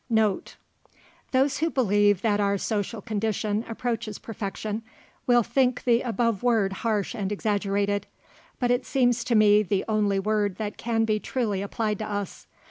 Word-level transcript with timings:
NOTE. 0.09 0.55
THOSE 1.31 1.59
who 1.59 1.69
believe 1.69 2.23
that 2.23 2.39
our 2.39 2.57
social 2.57 3.03
condition 3.03 3.63
approaches 3.67 4.17
perfection, 4.17 4.81
will 5.27 5.43
think 5.43 5.83
the 5.83 6.01
above 6.01 6.41
word 6.41 6.73
harsh 6.81 7.13
and 7.13 7.31
exaggerated, 7.31 8.07
but 8.59 8.71
it 8.71 8.83
seems 8.83 9.23
to 9.25 9.35
me 9.35 9.61
the 9.61 9.85
only 9.87 10.17
word 10.17 10.55
that 10.55 10.75
can 10.75 11.05
be 11.05 11.19
truly 11.19 11.61
applied 11.61 11.99
to 11.99 12.11
us. 12.11 12.47